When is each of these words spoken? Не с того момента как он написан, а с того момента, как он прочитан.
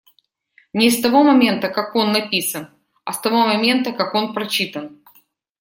Не 0.73 0.89
с 0.89 0.99
того 0.99 1.21
момента 1.23 1.69
как 1.69 1.95
он 1.95 2.11
написан, 2.11 2.71
а 3.05 3.13
с 3.13 3.21
того 3.21 3.45
момента, 3.45 3.91
как 3.91 4.15
он 4.15 4.33
прочитан. 4.33 5.03